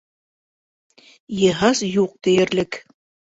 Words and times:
Йыһаз 1.41 1.83
юҡ 1.89 2.17
тиерлек. 2.29 2.81